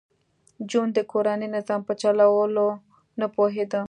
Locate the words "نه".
3.19-3.25